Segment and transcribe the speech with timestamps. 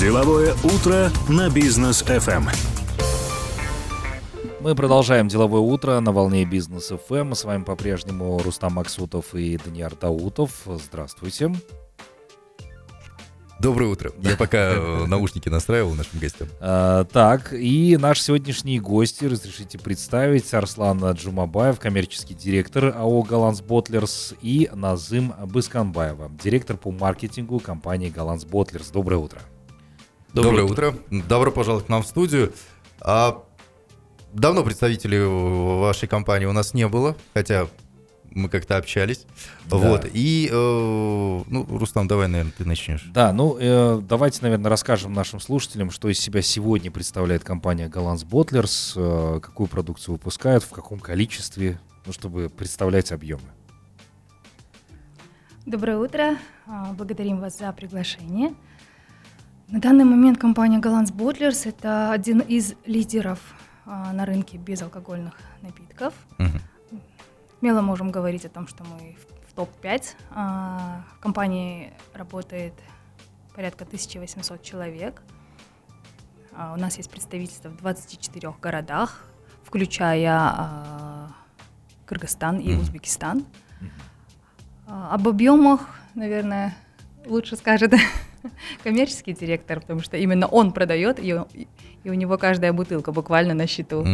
[0.00, 2.48] Деловое утро на бизнес FM.
[4.60, 7.34] Мы продолжаем деловое утро на волне бизнес FM.
[7.34, 10.52] С вами по-прежнему Рустам Максутов и Даниил Даутов.
[10.64, 11.54] Здравствуйте.
[13.60, 14.10] Доброе утро.
[14.22, 16.48] Я пока э, наушники настраивал нашим гостям.
[16.60, 24.32] А, так, и наши сегодняшние гости, разрешите представить, Арслан Джумабаев, коммерческий директор АО «Galanz Bottlers»
[24.40, 28.88] и Назым Бысканбаева, директор по маркетингу компании «Galanz Bottlers».
[28.88, 29.42] Доброе утро.
[30.32, 30.88] Доброе, Доброе утро.
[30.90, 31.22] утро.
[31.28, 32.52] Добро пожаловать к нам в студию.
[33.00, 33.42] А,
[34.32, 35.24] давно представителей
[35.80, 37.66] вашей компании у нас не было, хотя
[38.30, 39.26] мы как-то общались.
[39.66, 39.76] Да.
[39.76, 40.06] Вот.
[40.12, 43.10] И, э, ну, Рустам, давай, наверное, ты начнешь.
[43.12, 48.22] Да, ну, э, давайте, наверное, расскажем нашим слушателям, что из себя сегодня представляет компания Galanz
[48.22, 53.42] Bottlers, э, какую продукцию выпускают, в каком количестве, ну, чтобы представлять объемы.
[55.66, 56.38] Доброе утро.
[56.66, 58.54] А, благодарим вас за приглашение.
[59.72, 63.38] На данный момент компания Голландс Ботлерс– это один из лидеров
[63.86, 66.14] а, на рынке безалкогольных напитков.
[66.38, 66.60] Угу
[67.60, 70.14] смело можем говорить о том, что мы в топ-5.
[70.30, 72.72] А, в компании работает
[73.54, 75.22] порядка 1800 человек.
[76.56, 79.26] А, у нас есть представительство в 24 городах,
[79.62, 81.28] включая а,
[82.06, 83.44] Кыргызстан и Узбекистан.
[84.86, 86.74] Об объемах, наверное,
[87.26, 87.92] лучше скажет
[88.84, 91.38] коммерческий директор, потому что именно он продает, и,
[92.04, 94.04] и у него каждая бутылка буквально на счету.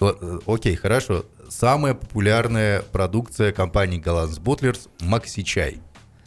[0.00, 5.78] Э, окей, хорошо самая популярная продукция компании Galanz Bottlers– Макси Чай.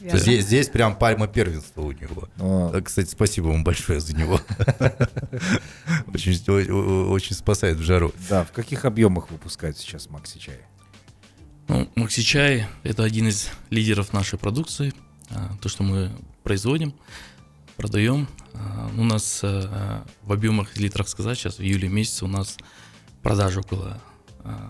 [0.02, 2.30] Здесь, здесь прям пальма первенства у него.
[2.38, 2.72] А.
[2.74, 4.40] Э, кстати, спасибо вам большое за него.
[6.14, 8.14] Очень, очень спасает в жару.
[8.30, 10.60] Да, в каких объемах выпускают сейчас Макси Чай?
[11.68, 14.94] Ну, Макси Чай– это один из лидеров нашей продукции.
[15.32, 16.12] А, то, что мы
[16.50, 16.95] производим,
[17.78, 18.28] продаем.
[18.55, 22.58] А, у нас э, в объемах литрах сказать, сейчас в июле месяце у нас
[23.22, 24.02] продажа около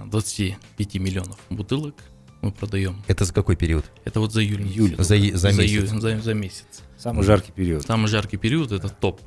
[0.07, 1.95] 25 миллионов бутылок
[2.41, 3.01] мы продаем.
[3.07, 3.85] Это за какой период?
[4.03, 4.63] Это вот за июль.
[4.63, 5.89] июль за, за, за, месяц.
[5.89, 6.81] За, за месяц.
[6.97, 7.85] Самый жаркий период.
[7.85, 9.21] Самый жаркий период это топ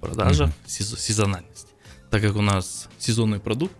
[0.00, 1.74] продажа, mm сезональность.
[2.12, 3.74] Так как у нас сезонный продукт,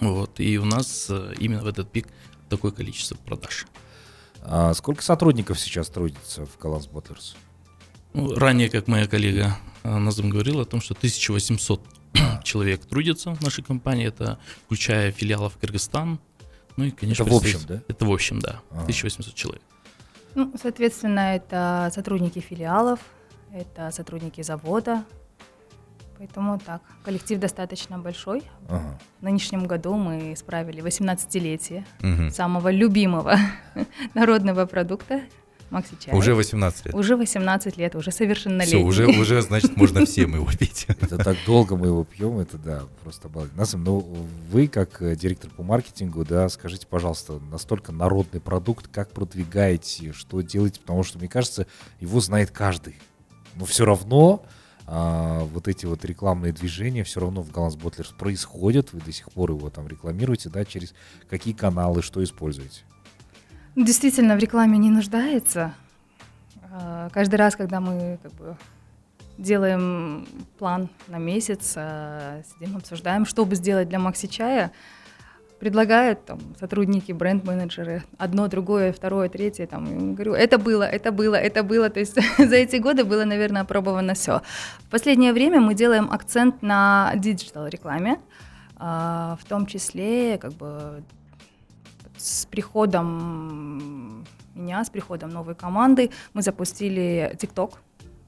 [0.00, 2.08] вот, и у нас э, именно в этот пик
[2.48, 3.66] такое количество продаж.
[4.48, 7.34] А сколько сотрудников сейчас трудится в Bottlers?
[8.14, 11.82] Ну, ранее, как моя коллега э, Назам говорила, о том, что 1800
[12.44, 16.20] человек трудится в нашей компании, это включая филиалов Кыргызстан,
[16.76, 17.82] ну и, конечно, это в общем, да?
[17.88, 18.82] Это в общем, да, ага.
[18.82, 19.62] 1800 человек.
[20.36, 23.00] Ну, соответственно, это сотрудники филиалов,
[23.52, 25.04] это сотрудники завода,
[26.18, 28.42] поэтому так, коллектив достаточно большой.
[28.68, 28.98] Ага.
[29.20, 32.30] В нынешнем году мы справили 18-летие угу.
[32.30, 33.38] самого любимого
[34.14, 35.20] народного продукта
[35.70, 36.14] Макси Чай.
[36.14, 36.94] Уже 18 лет.
[36.94, 38.78] Уже 18 лет, уже совершеннолетний.
[38.78, 40.86] Все, уже, уже, значит, можно всем его пить.
[41.00, 43.58] Это так долго мы его пьем, это да, просто обалденно.
[43.58, 43.98] Насым, ну
[44.50, 50.40] вы как э, директор по маркетингу, да, скажите, пожалуйста, настолько народный продукт, как продвигаете, что
[50.40, 51.66] делаете, потому что, мне кажется,
[52.00, 52.96] его знает каждый.
[53.56, 54.44] Но все равно
[54.88, 59.32] а, вот эти вот рекламные движения все равно в Galanz Bottlers происходят, вы до сих
[59.32, 60.94] пор его там рекламируете, да, через
[61.28, 62.82] какие каналы, что используете?
[63.74, 65.74] Действительно, в рекламе не нуждается.
[66.70, 68.56] А, каждый раз, когда мы как бы,
[69.38, 70.26] делаем
[70.58, 74.72] план на месяц, а, сидим, обсуждаем, что бы сделать для Макси Чая,
[75.58, 79.66] предлагают там, сотрудники, бренд-менеджеры одно, другое, второе, третье.
[79.66, 81.88] Там, говорю, это было, это было, это было.
[81.90, 84.42] То есть за эти годы было, наверное, опробовано все.
[84.80, 88.20] В последнее время мы делаем акцент на digital рекламе,
[88.76, 91.02] а, в том числе как бы
[92.16, 94.24] с приходом
[94.54, 97.74] меня, с приходом новой команды, мы запустили TikTok.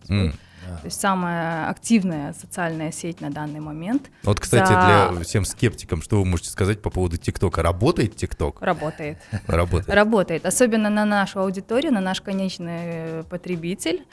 [0.08, 0.32] Mm.
[0.76, 4.10] То есть самая активная социальная сеть на данный момент.
[4.22, 5.10] Вот, кстати, За...
[5.12, 7.62] для всем скептикам, что вы можете сказать по поводу TikTok а?
[7.62, 8.60] Работает TikTok?
[8.60, 9.18] Работает.
[9.46, 9.88] Работает.
[9.88, 10.46] Работает.
[10.46, 14.04] Особенно на нашу аудиторию, на наш конечный потребитель.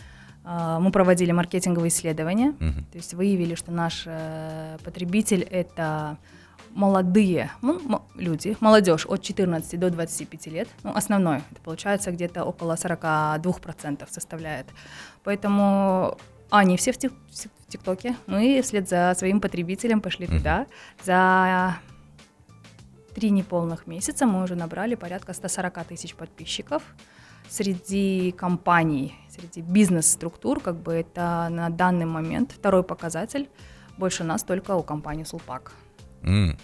[0.43, 2.49] А, мы проводили маркетинговые исследования.
[2.49, 2.81] Угу.
[2.91, 6.17] То есть выявили, что наш э, потребитель это
[6.75, 12.73] молодые ну, люди, молодежь от 14 до 25 лет, ну, основной, это получается где-то около
[12.73, 14.67] 42% составляет.
[15.23, 16.17] Поэтому
[16.49, 20.37] они все в, тик- в ТикТоке, мы вслед за своим потребителем пошли mm-hmm.
[20.37, 20.67] туда.
[21.03, 21.77] За
[23.13, 26.83] три неполных месяца мы уже набрали порядка 140 тысяч подписчиков.
[27.47, 33.49] Среди компаний, среди бизнес-структур, как бы это на данный момент второй показатель.
[33.97, 35.71] Больше нас только у компании Сулпак.
[36.23, 36.57] Mm.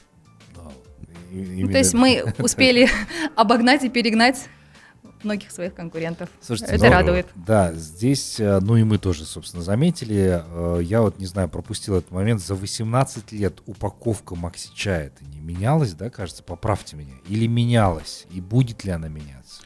[1.31, 2.89] Ну, то есть мы успели
[3.35, 4.49] обогнать и перегнать
[5.23, 6.29] многих своих конкурентов.
[6.41, 7.27] Слушайте, Это ну, радует.
[7.35, 10.43] Да, здесь, э, ну и мы тоже, собственно, заметили.
[10.43, 12.41] э, Я вот, не знаю, пропустил этот момент.
[12.41, 16.43] За 18 лет упаковка Макси чая это не менялась, да, кажется?
[16.43, 17.13] Поправьте меня.
[17.27, 18.25] Или менялась?
[18.31, 19.61] И будет ли она меняться?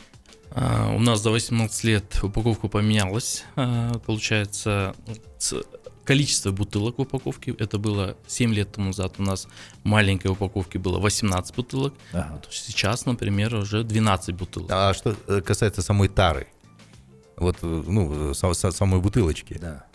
[0.51, 3.43] А, У нас за 18 лет упаковка поменялась.
[3.55, 5.15] А, Получается, ну,
[6.05, 9.47] количество бутылок в упаковке, это было 7 лет тому назад у нас
[9.83, 11.93] маленькой упаковки было 18 бутылок.
[12.13, 12.29] Ага.
[12.33, 14.69] Вот Сейчас, например, уже 12 бутылок.
[14.71, 16.47] А что э, касается самой тары?
[17.37, 19.57] Вот, э, ну, са- са- самой бутылочки.
[19.59, 19.85] Да.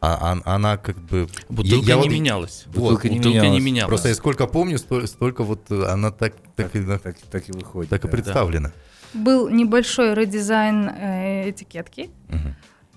[0.00, 1.28] А, ан- она как бы...
[1.48, 2.64] Бутылка я не вот- менялась.
[2.66, 3.62] Вот, Бутылка не Бутылка не менялась.
[3.64, 3.88] менялась.
[3.88, 7.16] Просто я сколько помню, сто- столько вот э, она так, так, Так, и, так, так,
[7.30, 7.92] так и выходит.
[7.92, 8.08] и да.
[8.08, 8.70] представлена.
[9.14, 12.54] Был небольшой редизайн э, этикетки, Мгм.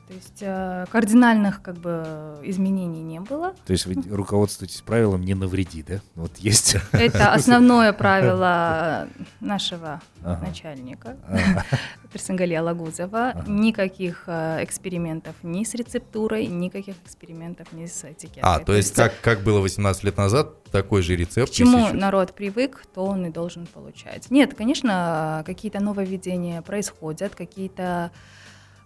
[0.08, 3.54] То есть э, кардинальных как бы изменений не было.
[3.66, 6.00] То есть вы руководствуетесь правилом «не навреди», да?
[6.16, 6.78] Вот есть.
[6.94, 9.10] Это основное правило
[9.42, 10.46] нашего Ага.
[10.48, 11.66] начальника Ага.
[12.14, 13.32] Персенгалия Лагузова.
[13.32, 13.52] Ага.
[13.52, 18.44] Никаких э, экспериментов ни с рецептурой, никаких экспериментов ни с этикеткой.
[18.44, 21.52] А, то есть как, как было 18 лет назад, такой же рецепт.
[21.52, 24.32] К чему народ привык, то он и должен получать.
[24.32, 28.12] Нет, конечно, какие-то нововведения происходят, какие-то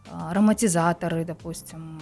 [0.09, 1.99] ароматизаторы, допустим,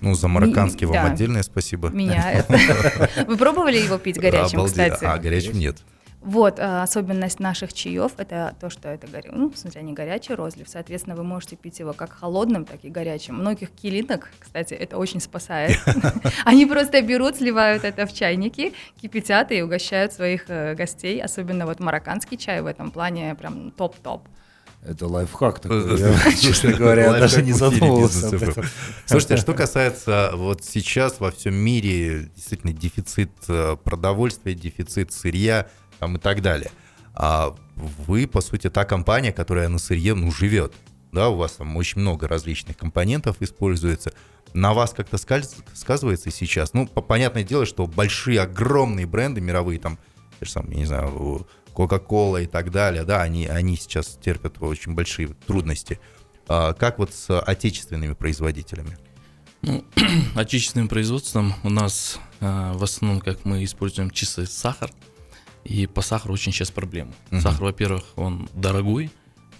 [0.00, 1.12] Ну, за марокканский вам да.
[1.12, 1.88] отдельное спасибо.
[1.90, 2.46] меняют.
[3.26, 5.04] Вы пробовали его пить горячим, кстати?
[5.04, 5.76] А, горячим нет.
[6.20, 10.34] Вот, а, особенность наших чаев– это то, что это, горя- ну, в смысле, не горячий
[10.34, 13.36] розлив, соответственно, вы можете пить его как холодным, так и горячим.
[13.36, 15.78] Многих килинок, кстати, это очень спасает.
[16.44, 21.78] Они просто берут, сливают это в чайники, кипятят и угощают своих э, гостей, особенно вот
[21.78, 24.26] марокканский чай в этом плане прям топ-топ.
[24.82, 25.98] Это лайфхак такой.
[25.98, 28.64] Я, честно говоря, Лайфхак даже не задумывался об этом.
[29.06, 35.68] Слушайте, а что касается вот сейчас во всем мире действительно дефицит э, продовольствия, дефицит сырья
[35.98, 36.70] там и так далее.
[37.14, 40.72] А вы, по сути, та компания, которая на сырье, ну, живет.
[41.12, 44.12] Да, у вас там очень много различных компонентов используется.
[44.54, 46.72] На вас как-то сказывается сейчас?
[46.74, 49.98] Ну, по- понятное дело, что большие, огромные бренды мировые, там,
[50.40, 51.46] я не знаю,
[51.78, 56.00] Coca-Cola и так далее, да, они, они сейчас терпят очень большие трудности.
[56.48, 58.98] А как вот с отечественными производителями?
[59.62, 59.84] Ну,
[60.34, 64.90] отечественным производством у нас а, в основном, как мы используем чистый сахар,
[65.64, 67.12] и по сахару очень сейчас проблема.
[67.30, 67.42] Мгм.
[67.42, 69.10] Сахар, во-первых, он дорогой,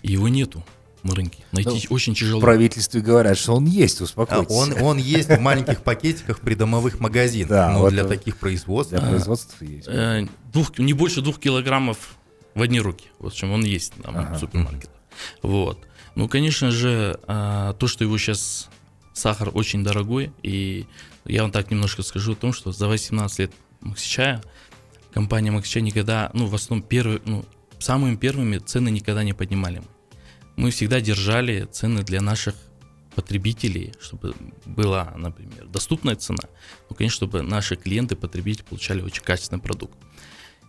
[0.02, 0.64] его нету
[1.02, 1.44] на рынке.
[1.52, 2.40] Найти Ну, очень тяжело.
[2.40, 4.54] В правительстве говорят, что он есть, А, успокойтесь.
[4.54, 8.36] Он, он есть в маленьких пакетиках при домовых магазинах, Да, но вот, для э, таких
[8.36, 8.92] производств...
[8.92, 9.86] Для производства есть.
[9.88, 12.16] Э, двух, не больше двух килограммов
[12.54, 13.06] в одни руки.
[13.18, 14.34] Вот в общем, он есть там Ага.
[14.34, 14.96] в супермаркетах.
[15.42, 15.78] Вот.
[16.14, 18.68] Ну, конечно же, а, то, что его сейчас
[19.12, 20.86] сахар очень дорогой, и
[21.24, 24.42] я вам так немножко скажу о том, что за 18 лет Максичая
[25.12, 27.44] компания Максичай никогда, ну, в основном первые, ну,
[27.78, 29.78] самыми первыми цены никогда не поднимали.
[29.78, 29.84] Мы
[30.70, 32.54] всегда держали цены для наших
[33.14, 34.34] потребителей, чтобы
[34.64, 36.48] была, например, доступная цена,
[36.88, 39.98] ну, конечно, чтобы наши клиенты, потребители получали очень качественный продукт.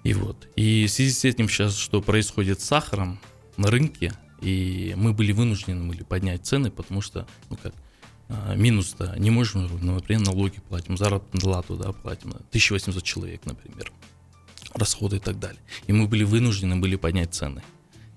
[0.04, 0.48] И вот.
[0.56, 3.20] И в связи с этим сейчас, что происходит с сахаром
[3.58, 7.74] на рынке, и мы были вынуждены были поднять цены, потому что, ну как,
[8.30, 13.42] а, минус-то не можем, ну, например, налоги платим, заработную плату, да, платим, на 1800 человек,
[13.46, 13.92] например,
[14.74, 15.62] расходы и так далее.
[15.88, 17.64] И мы были вынуждены были поднять цены.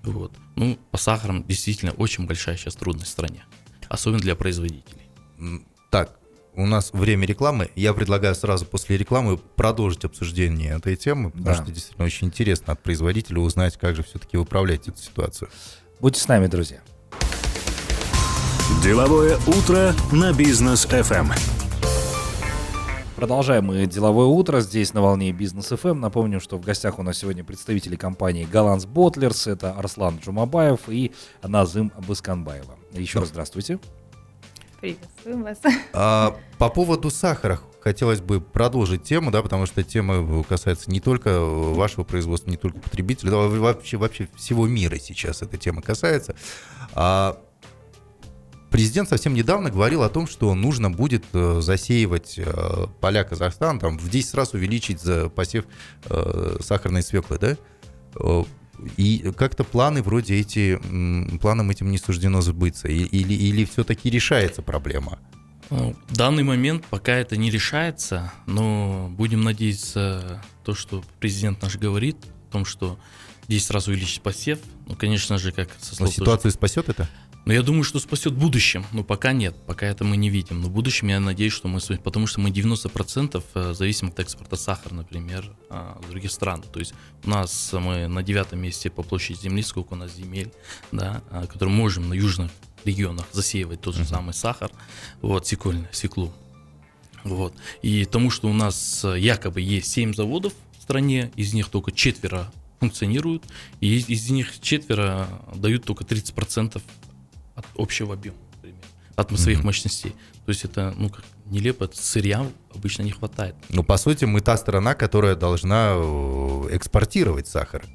[0.03, 0.33] Вот.
[0.55, 3.43] Ну, по сахарам действительно очень большая сейчас трудность в стране,
[3.89, 5.01] особенно для производителей.
[5.89, 6.17] Так,
[6.55, 7.71] у нас время рекламы.
[7.75, 11.55] Я предлагаю сразу после рекламы продолжить обсуждение этой темы, потому Да.
[11.55, 15.49] что действительно очень интересно от производителя узнать, как же все-таки управлять эту ситуацию.
[15.99, 16.81] Будьте с нами, друзья.
[18.83, 21.31] Деловое утро на бизнес FM.
[23.23, 25.93] Продолжаем мы деловое утро здесь на волне бизнес FM.
[25.93, 29.47] Напомню, что в гостях у нас сегодня представители компании Galanz Bottlers.
[29.47, 32.75] Это Арслан Джумабаев и Назым Басканбаева.
[32.91, 33.79] Еще раз здравствуйте.
[34.81, 35.57] Приветствуем вас.
[35.93, 41.39] А, по поводу сахара хотелось бы продолжить тему, да, потому что тема касается не только
[41.39, 46.35] вашего производства, не только потребителей, да, вообще, вообще всего мира сейчас эта тема касается.
[46.93, 47.41] А,
[48.73, 53.99] президент совсем недавно говорил о том, что нужно будет э, засеивать э, поля Казахстана, там
[53.99, 55.65] в 10 раз увеличить за посев
[56.05, 57.55] э, сахарной свеклы, да?
[58.97, 60.79] И как-то планы вроде эти,
[61.37, 62.87] планам этим не суждено сбыться.
[62.87, 65.19] Или, или все-таки решается проблема?
[65.69, 72.17] В данный момент пока это не решается, но будем надеяться, то, что президент наш говорит,
[72.49, 72.97] о том, что
[73.47, 77.07] 10 раз увеличить посев, ну, конечно же, как со Но ситуацию спасет это?
[77.45, 78.85] Но я думаю, что спасет в будущем.
[78.93, 80.61] Но пока нет, пока это мы не видим.
[80.61, 81.79] Но в будущем я надеюсь, что мы...
[82.01, 86.61] Потому что мы 90% э, зависим от экспорта сахара, например, а, с других стран.
[86.61, 86.93] То есть
[87.25, 90.53] у нас мы на девятом месте по площади земли, сколько у нас земель,
[90.93, 92.49] да, а, которые можем на южных
[92.85, 94.71] регионах засеивать тот же самый сахар,
[95.21, 96.33] вот, секольный, секлу.
[97.23, 97.55] Вот.
[97.81, 101.91] И тому, что у нас э, якобы есть 7 заводов в стране, из них только
[101.91, 103.43] четверо функционируют,
[103.79, 106.81] и из, из них четверо дают только 30%
[107.55, 108.37] от общего объема,
[109.15, 109.37] от mm-hmm.
[109.37, 110.11] своих мощностей.
[110.45, 113.55] То есть это, ну, как нелепо, сырья обычно не хватает.
[113.69, 117.85] Ну, по сути, мы та страна, которая должна э, экспортировать сахар.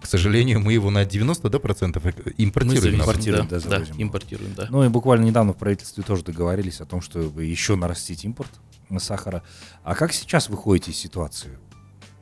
[0.00, 2.04] К сожалению, мы его на 90% да, процентов
[2.36, 2.96] импортируем.
[2.96, 4.66] Мы импортируем, да, да, да, импортируем, да.
[4.68, 8.50] Ну и буквально недавно в правительстве тоже договорились о том, чтобы еще нарастить импорт
[8.98, 9.42] сахара.
[9.84, 11.56] А как сейчас вы ходите из ситуации?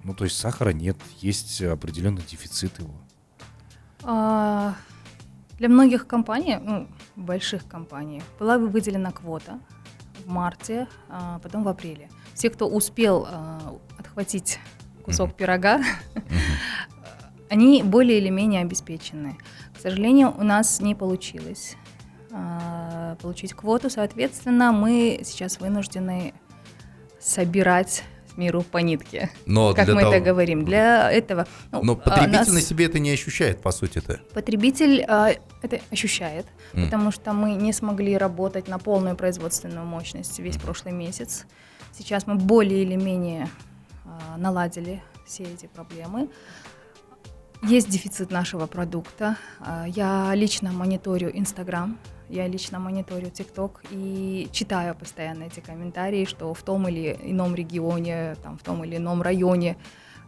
[0.04, 2.94] Ну, то есть сахара нет, есть определенный дефицит его.
[4.02, 4.76] А,
[5.60, 9.60] для многих компаний, ну, больших компаний, была выделена квота
[10.24, 12.08] в марте, а потом в апреле.
[12.32, 14.58] Все, кто успел а, отхватить
[15.04, 15.36] кусок mm-hmm.
[15.36, 16.22] пирога, mm-hmm.
[17.50, 19.36] они более или менее обеспечены.
[19.76, 21.76] К сожалению, у нас не получилось
[22.32, 26.32] а, получить квоту, соответственно, мы сейчас вынуждены
[27.18, 28.02] собирать
[28.36, 29.30] миру по нитке.
[29.46, 30.12] Но как мы того...
[30.12, 30.64] это говорим.
[30.64, 31.46] Для этого.
[31.72, 32.48] Ну, Но потребитель нас...
[32.48, 34.20] на себе это не ощущает, по сути-то.
[34.34, 35.30] Потребитель а,
[35.62, 36.84] это ощущает, mm.
[36.84, 40.62] потому что мы не смогли работать на полную производственную мощность весь mm.
[40.62, 41.46] прошлый месяц.
[41.96, 43.48] Сейчас мы более или менее
[44.04, 46.28] а, наладили все эти проблемы.
[47.62, 49.36] Есть дефицит нашего продукта.
[49.60, 51.98] А, я лично мониторю Инстаграм
[52.30, 58.36] я лично мониторю ТикТок и читаю постоянно эти комментарии, что в том или ином регионе,
[58.42, 59.76] там, в том или ином районе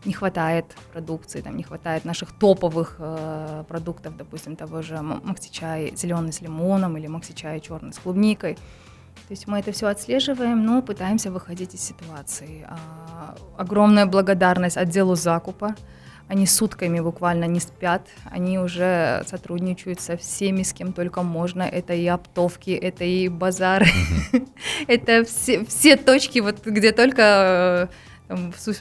[0.05, 6.33] не хватает продукции, там не хватает наших топовых э, продуктов, допустим, того же макси-чай зеленый
[6.33, 8.55] с лимоном или макси-чай черный с клубникой.
[8.55, 12.67] То есть мы это все отслеживаем, но пытаемся выходить из ситуации.
[12.69, 15.77] А, огромная благодарность отделу закупа,
[16.33, 21.62] они сутками буквально не спят, они уже сотрудничают со всеми, с кем только можно.
[21.62, 23.89] Это и оптовки, это и базары,
[24.87, 27.91] это все точки, вот где только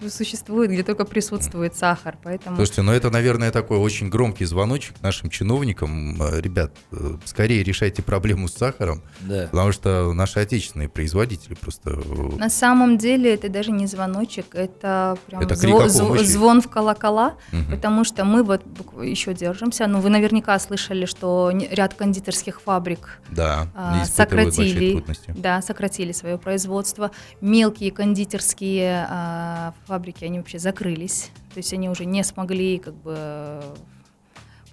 [0.09, 2.17] существует, где только присутствует сахар.
[2.23, 2.55] Поэтому...
[2.55, 6.21] Слушайте, ну это, наверное, такой очень громкий звоночек нашим чиновникам.
[6.21, 9.47] Э, ребят, э, скорее решайте проблему с сахаром, да.
[9.51, 11.91] потому что наши отечественные производители просто...
[11.91, 16.69] Э, На самом деле это даже не звоночек, это прям это зво- зв- звон в
[16.69, 17.71] колокола, угу.
[17.71, 18.61] потому что мы вот
[19.01, 19.87] еще держимся.
[19.87, 27.11] Ну, вы наверняка слышали, что ряд кондитерских фабрик да, а, сократили, да, сократили свое производство.
[27.41, 29.40] Мелкие кондитерские а,
[29.85, 33.61] фабрики, они вообще закрылись, то есть они уже не смогли как бы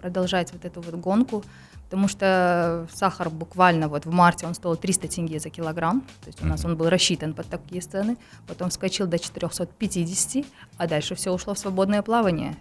[0.01, 1.45] продолжать вот эту вот гонку,
[1.85, 6.43] потому что сахар буквально вот в марте он стоил 300 тенге за килограмм, то есть
[6.43, 10.45] у нас он был рассчитан под такие цены, потом вскочил до 450,
[10.77, 12.57] а дальше все ушло в свободное плавание.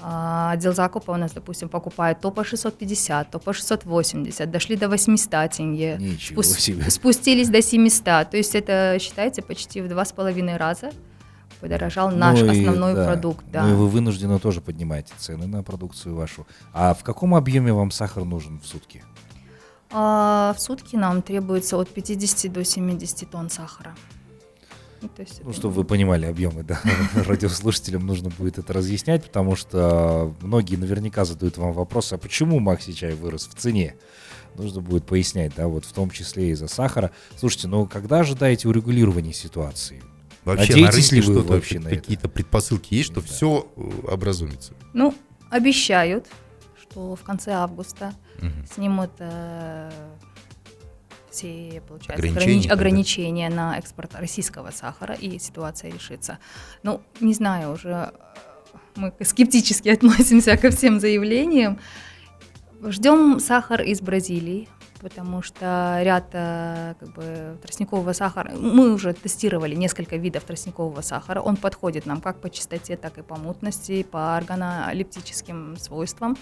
[0.00, 4.88] А, отдел закупа у нас, допустим, покупает то по 650, то по 680, дошли до
[4.88, 6.90] 800 тенге, Ничего себе.
[6.90, 10.90] спустились до 700, то есть это, считайте, почти в два с половиной раза
[11.60, 13.06] подорожал наш ну и, основной да.
[13.06, 13.44] продукт.
[13.50, 13.64] Да.
[13.64, 16.46] Ну и вы вынуждены тоже поднимаете цены на продукцию вашу.
[16.72, 19.02] А в каком объеме вам сахар нужен в сутки?
[19.90, 23.94] А, в сутки нам требуется от 50 до 70 тонн сахара.
[25.02, 25.58] Ну, то есть ну, это...
[25.58, 26.80] чтобы вы понимали объемы, да,
[27.14, 32.92] радиослушателям нужно будет это разъяснять, потому что многие наверняка задают вам вопрос, а почему Макси
[32.92, 33.94] чай вырос в цене?
[34.54, 37.10] Нужно будет пояснять, да, вот в том числе из-за сахара.
[37.36, 40.02] Слушайте, ну когда ожидаете урегулирования ситуации?
[40.46, 43.26] Вообще Надеетесь на рынке что-то, вообще какие-то предпосылки есть, что да.
[43.26, 44.74] все э, образумится?
[44.92, 45.12] Ну,
[45.50, 46.28] обещают,
[46.80, 48.52] что в конце августа угу.
[48.72, 49.90] снимут э,
[51.32, 53.56] все, получается, ограничения, ограничения да.
[53.56, 56.38] на экспорт российского сахара, и ситуация решится.
[56.84, 61.80] Ну, не знаю, уже э, мы скептически относимся ко всем заявлениям.
[62.84, 64.68] Ждем сахар из Бразилии,
[65.06, 71.40] потому что ряд э, как бы, тростникового сахара, мы уже тестировали несколько видов тростникового сахара,
[71.40, 76.36] он подходит нам как по чистоте, так и по мутности, по органолептическим свойствам.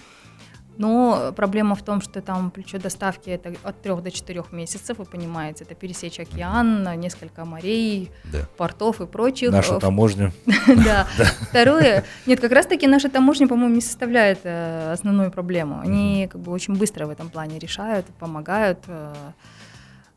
[0.77, 5.05] Но проблема в том, что там плечо доставки это от 3 до 4 месяцев, вы
[5.05, 8.47] понимаете, это пересечь океан, несколько морей, да.
[8.57, 9.51] портов и прочих.
[9.51, 10.31] Наша таможня.
[10.85, 11.07] Да.
[11.49, 15.79] Второе, нет, как раз таки наша таможня, по-моему, не составляет э, основную проблему.
[15.79, 18.79] Они как бы очень быстро в этом плане решают, помогают.
[18.87, 19.13] Э.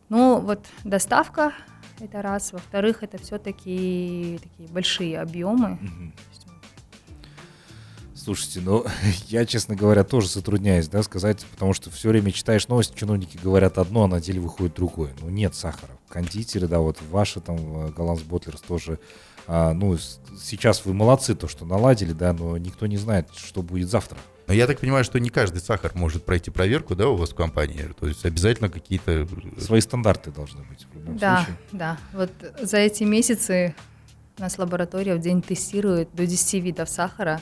[0.09, 1.53] Но вот доставка
[2.01, 5.79] это раз, во-вторых, это все-таки такие большие объемы.
[8.29, 8.85] Слушайте, ну,
[9.29, 13.79] я, честно говоря, тоже затрудняюсь, да, сказать, потому что все время читаешь новости, чиновники говорят
[13.79, 15.15] одно, а на деле выходит другое.
[15.23, 15.93] Ну, нет сахара.
[16.11, 18.99] Кондитеры, да, вот ваши там, э, Galanz Bottlers тоже,
[19.47, 19.97] а, ну,
[20.39, 24.19] сейчас вы молодцы, то, что наладили, да, но никто не знает, что будет завтра.
[24.47, 27.35] Но я так понимаю, что не каждый сахар может пройти проверку, да, у вас в
[27.35, 27.89] компании?
[27.99, 29.11] То есть обязательно какие-то...
[29.23, 29.27] Э,
[29.59, 31.57] Свои стандарты должны быть в любом да, случае.
[31.73, 32.19] Да, да.
[32.19, 33.75] Вот за эти месяцы
[34.37, 37.41] у нас лаборатория в день тестирует до 10 видов сахара.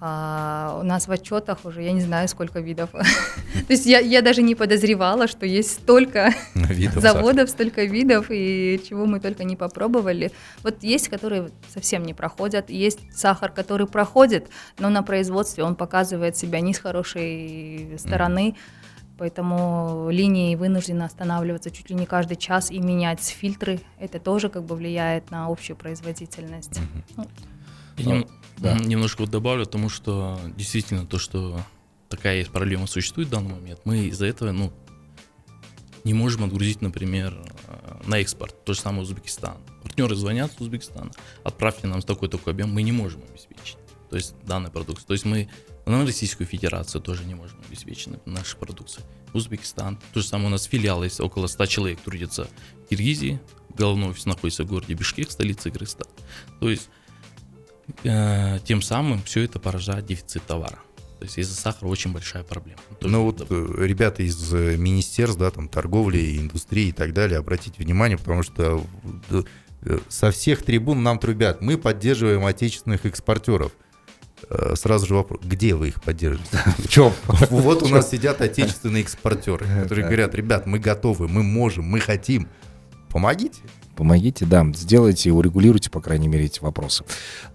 [0.00, 2.90] А у нас в отчетах уже я не знаю сколько видов.
[2.92, 8.80] То есть я, я даже не подозревала, что есть столько видов заводов, столько видов и
[8.88, 10.30] чего мы только не попробовали.
[10.62, 16.36] Вот есть, которые совсем не проходят, есть сахар, который проходит, но на производстве он показывает
[16.36, 18.54] себя не с хорошей стороны.
[19.18, 23.80] Поэтому линии вынуждены останавливаться чуть ли не каждый час и менять фильтры.
[23.98, 26.78] Это тоже как бы влияет на общую производительность.
[27.16, 27.28] Mm-hmm.
[28.58, 28.76] Да.
[28.78, 31.60] Немножко вот добавлю, потому что действительно то, что
[32.08, 34.72] такая есть проблема существует в данный момент, мы из-за этого, ну,
[36.04, 37.34] не можем отгрузить, например,
[37.66, 39.58] э, на экспорт, то же самое Узбекистан.
[39.82, 41.10] Партнеры звонят с Узбекистана,
[41.44, 43.78] отправьте нам такой-такой объем, мы не можем обеспечить,
[44.10, 45.06] то есть данный продукт.
[45.06, 45.48] То есть мы
[45.86, 49.04] на Российскую Федерацию тоже не можем обеспечить нашу продукцию.
[49.34, 52.48] Узбекистан, то же самое у нас филиал есть, около 100 человек трудится
[52.84, 53.40] в Киргизии,
[53.76, 56.10] головной офис находится в городе Бишкек, столице Кыргызстана.
[56.60, 56.88] То есть
[58.04, 60.78] Э, тем самым все это поражает дефицит товара.
[61.18, 62.78] То есть из-за сахара очень большая проблема.
[63.00, 67.82] Ну вот э, ребята из э, министерств, да, там торговли, индустрии и так далее, обратите
[67.82, 68.84] внимание, потому что
[70.08, 73.72] со всех трибун нам трубят, мы поддерживаем отечественных экспортеров.
[74.74, 76.58] Сразу же вопрос, где вы их поддерживаете?
[76.78, 77.12] В чем?
[77.50, 82.48] Вот у нас сидят отечественные экспортеры, которые говорят, ребят, мы готовы, мы можем, мы хотим.
[83.10, 83.60] Помогите.
[83.96, 87.04] Помогите, да, сделайте, урегулируйте, по крайней мере, эти вопросы.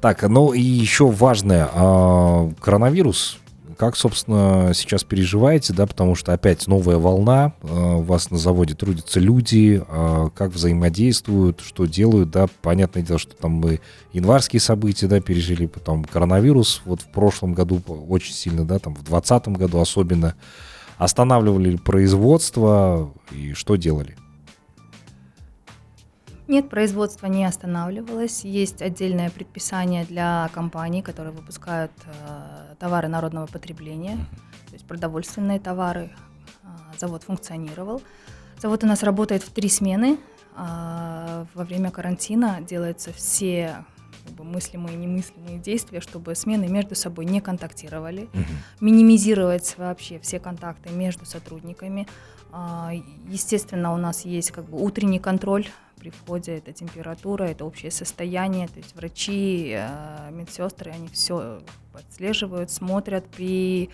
[0.02, 3.40] Так, ну и еще важное, а, коронавирус,
[3.78, 8.76] как, собственно, сейчас переживаете, да, потому что опять новая волна, а, у вас на заводе
[8.76, 13.80] трудятся люди, а, как взаимодействуют, что делают, да, понятное дело, что там мы
[14.12, 19.04] январские события, да, пережили, потом коронавирус, вот в прошлом году очень сильно, да, там в
[19.04, 20.36] 2020 году особенно,
[20.98, 24.16] останавливали производство и что делали?
[26.48, 28.44] Нет, производство не останавливалось.
[28.44, 34.18] Есть отдельное предписание для компаний, которые выпускают э, товары народного потребления,
[34.68, 36.12] то есть продовольственные товары.
[36.64, 36.68] Э,
[37.00, 38.02] завод функционировал.
[38.62, 40.18] Завод у нас работает в три смены.
[40.58, 43.86] Э, во время карантина делаются все
[44.26, 48.44] как бы, мыслимые и немыслимые действия, чтобы смены между собой не контактировали, угу.
[48.82, 52.06] минимизировать вообще все контакты между сотрудниками.
[52.52, 52.90] Э,
[53.30, 55.68] естественно, у нас есть как бы утренний контроль
[56.04, 61.62] при входе, это температура, это общее состояние, то есть врачи, э, медсестры, они все
[61.94, 63.90] отслеживают, смотрят, при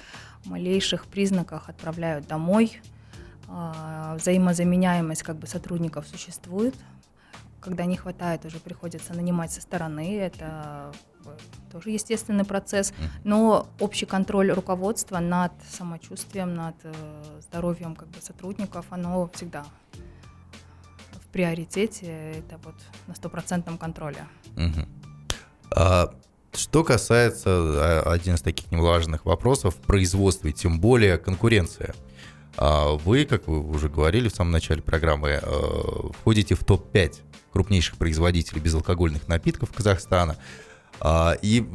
[0.46, 2.82] малейших признаках отправляют домой.
[3.48, 6.74] Э, взаимозаменяемость как бы сотрудников существует.
[7.62, 10.92] Когда не хватает, уже приходится нанимать со стороны, это
[11.72, 12.92] тоже естественный процесс,
[13.24, 16.94] но общий контроль руководства над самочувствием, над э,
[17.42, 19.64] здоровьем как бы, сотрудников, оно всегда
[21.32, 22.76] приоритете, это вот
[23.08, 24.28] на стопроцентном контроле.
[24.56, 24.88] Угу.
[25.76, 26.14] А,
[26.54, 31.94] что касается, а, один из таких немаловажных вопросов, производства, тем более конкуренция.
[32.58, 37.22] А вы, как вы уже говорили в самом начале программы, а, входите в топ-5
[37.54, 40.38] крупнейших производителей безалкогольных напитков Казахстана.
[41.42, 41.66] И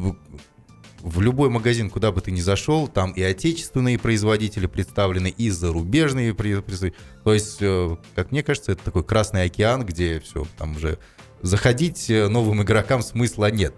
[1.04, 6.32] в любой магазин, куда бы ты ни зашел, там и отечественные производители представлены, и зарубежные
[6.34, 6.94] производители.
[7.24, 10.98] То есть, э, как мне кажется, это такой красный океан, где все, там уже
[11.42, 13.74] заходить э, новым игрокам смысла нет.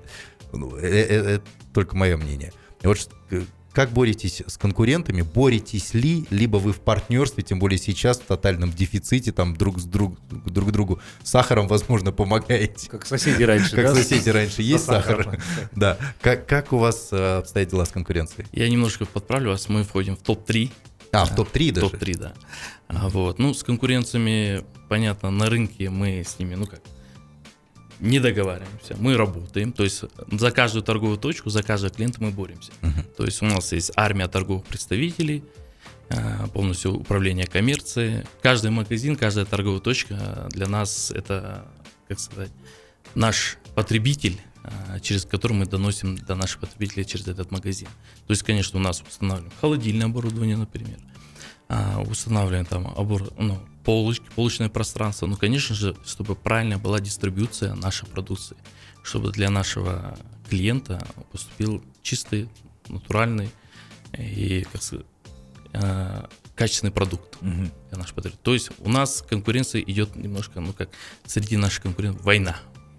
[0.53, 2.53] Ну, это, это только мое мнение.
[2.85, 3.11] Вот
[3.77, 5.21] как боретесь с конкурентами?
[5.21, 9.85] Боретесь ли, либо вы в партнерстве, тем более сейчас в тотальном дефиците, там друг с
[9.85, 12.89] друг, друг другу сахаром, возможно, помогаете?
[12.89, 13.95] Как соседи раньше, Как да?
[13.95, 14.63] соседи раньше.
[14.63, 15.39] Есть сахар?
[15.73, 15.99] Да.
[16.23, 18.49] Как, как у вас э, обстоят дела с конкуренцией?
[18.51, 19.69] Я немножко подправлю вас.
[19.69, 20.71] Мы входим в топ-3
[21.13, 21.91] а, в топ-3 даже?
[21.91, 22.33] Топ-3, да.
[22.89, 23.39] А, вот.
[23.39, 26.81] Ну, с конкуренциями, понятно, на рынке мы с ними, ну как,
[28.01, 32.73] не договариваемся, мы работаем, то есть за каждую торговую точку, за каждого клиента мы боремся.
[32.83, 33.17] Uh-huh.
[33.17, 35.45] То есть у нас есть армия торговых представителей,
[36.09, 38.25] э, полностью управление коммерцией.
[38.43, 41.67] Каждый магазин, каждая торговая точка для нас это,
[42.09, 42.51] как сказать,
[43.15, 47.89] наш потребитель, э, через который мы доносим до наших потребителей через этот магазин.
[48.27, 50.99] То есть, конечно, у нас устанавливаем холодильное оборудование, например,
[51.69, 55.27] а, устанавливаем там обор, ну, полочки, полочное пространство.
[55.27, 58.57] Ну, конечно же, чтобы правильно была дистрибьюция нашей продукции,
[59.03, 60.19] чтобы для нашего
[60.51, 62.49] клиента поступил чистый
[62.89, 63.49] натуральный
[64.19, 65.07] и, как сказать,
[65.73, 66.25] э,
[66.57, 67.71] качественный продукт Мгм.
[67.91, 68.41] для наших потребителей.
[68.43, 70.89] То есть у нас конкуренция идет немножко, ну как
[71.25, 72.57] среди наших конкурентов война.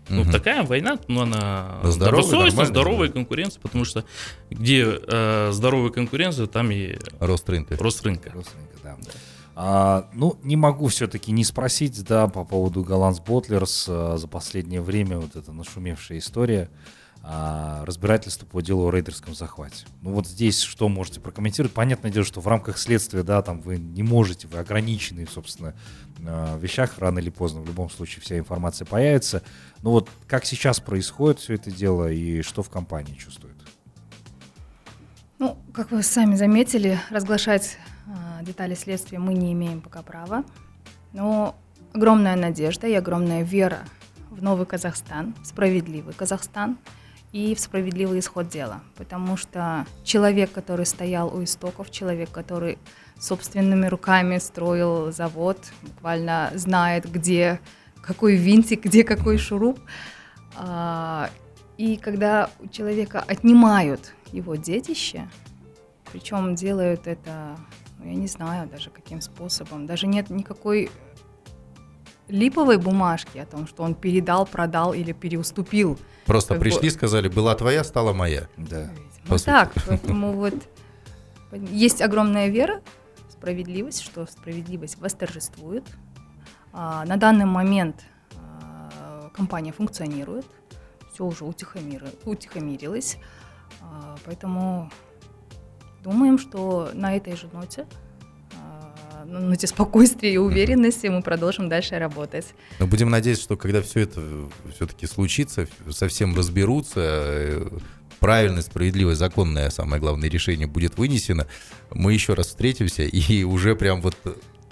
[0.10, 0.32] Ну, Мгм.
[0.32, 3.14] такая война, ну, она Да, здоровая, здоровая да.
[3.14, 4.06] конкуренция, потому что
[4.50, 7.76] где э, здоровая конкуренция, там и Рост рынка.
[7.78, 8.32] рост рынка.
[8.32, 8.98] Родственника, да.
[9.60, 14.82] А, ну, не могу все-таки не спросить, да, по поводу Galanz Bottlers а, за последнее
[14.82, 16.70] время вот эта нашумевшая история
[17.24, 19.88] а, разбирательство по делу о рейдерском захвате.
[20.04, 21.74] Ну вот здесь что можете прокомментировать?
[21.74, 25.74] Понятное дело, что в рамках следствия, да, там вы не можете, вы ограничены, собственно,
[26.24, 29.42] а, в вещах, рано или поздно, в любом случае вся информация появится.
[29.82, 33.56] Ну вот как сейчас происходит все это дело и что в компании чувствует?
[35.40, 37.80] Ну, как вы сами заметили, разглашать
[38.42, 40.44] детали следствия мы не имеем пока права.
[41.14, 41.56] Но
[41.94, 43.80] огромная надежда и огромная вера
[44.30, 46.78] в новый Казахстан, в справедливый Казахстан
[47.32, 48.82] и в справедливый исход дела.
[48.96, 52.78] Потому что человек, который стоял у истоков, человек, который
[53.20, 57.60] собственными руками строил завод, буквально знает, где
[58.02, 59.80] какой винтик, где какой шуруп.
[60.56, 61.30] А,
[61.78, 65.30] И когда у человека отнимают его детище,
[66.12, 67.56] причем делают это,
[68.08, 70.90] я не знаю даже каким способом, даже нет никакой
[72.28, 75.98] липовой бумажки о том, что он передал, продал или переуступил.
[76.26, 78.48] Просто Как бы- пришли, сказали, была твоя, стала моя.
[78.58, 78.90] Да.
[79.26, 79.46] По Ну сути.
[79.46, 80.54] так, поэтому вот
[81.72, 82.82] есть огромная вера
[83.30, 85.86] в справедливость, что справедливость восторжествует.
[86.74, 88.04] А, на данный момент
[88.36, 90.46] а, компания функционирует,
[91.14, 93.18] все уже утихомири- утихомирилось,
[93.82, 94.90] А, поэтому
[96.12, 97.86] думаем, что на этой же ноте,
[98.54, 102.46] а, на ноте спокойствия и уверенности мы продолжим дальше работать.
[102.80, 104.22] Но будем надеяться, что когда все это
[104.74, 107.68] все-таки случится, совсем разберутся, э,
[108.20, 111.48] правильное, справедливое, законное, самое главное, решение будет вынесено,
[111.92, 114.16] мы еще раз встретимся и уже прям вот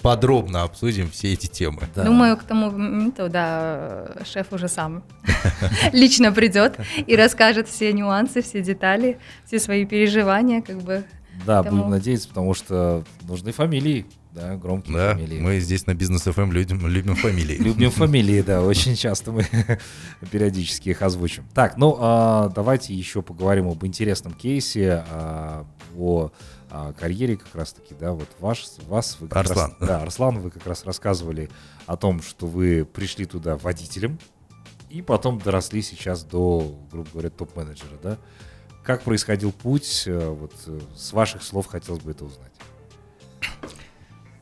[0.06, 1.82] подробно обсудим все эти темы.
[1.94, 2.04] Да.
[2.04, 5.02] Думаю, к тому моменту, да, шеф уже сам
[5.92, 11.04] лично придет и расскажет все нюансы, все детали, все свои переживания, как бы.
[11.44, 15.38] Да, Поэтому- будем надеяться, потому что нужны фамилии, да, громкие Да, фамилии.
[15.40, 17.56] мы здесь на бизнес FM любим, любим фамилии.
[17.56, 19.46] Любим фамилии, да, очень часто мы
[20.30, 21.44] периодически их озвучим.
[21.54, 26.30] Так, ну а, давайте еще поговорим об интересном кейсе, а, о
[26.70, 29.76] а, карьере как раз-таки, да, вот ваш, вас, вы как Арслан.
[29.78, 31.48] раз, да, Арслан, вы как раз рассказывали
[31.86, 34.18] о том, что вы пришли туда водителем
[34.90, 38.18] и потом доросли сейчас до, грубо говоря, топ-менеджера, да.
[38.86, 42.52] Как происходил путь, э, вот э, с ваших слов хотелось бы это узнать.